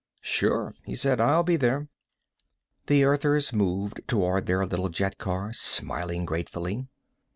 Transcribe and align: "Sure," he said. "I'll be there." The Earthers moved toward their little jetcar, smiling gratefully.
"Sure," 0.23 0.73
he 0.83 0.95
said. 0.95 1.19
"I'll 1.21 1.43
be 1.43 1.57
there." 1.57 1.87
The 2.87 3.03
Earthers 3.03 3.53
moved 3.53 4.01
toward 4.07 4.47
their 4.47 4.65
little 4.65 4.89
jetcar, 4.89 5.53
smiling 5.53 6.25
gratefully. 6.25 6.87